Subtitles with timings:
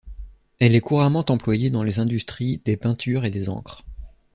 [0.57, 3.83] Elle est couramment employée dans les industries des peintures et des encres.